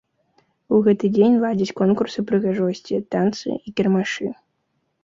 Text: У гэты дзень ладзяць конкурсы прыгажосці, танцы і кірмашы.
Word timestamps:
У 0.77 0.79
гэты 0.87 1.05
дзень 1.17 1.37
ладзяць 1.43 1.77
конкурсы 1.83 2.27
прыгажосці, 2.33 3.05
танцы 3.17 3.49
і 3.67 3.79
кірмашы. 3.79 4.27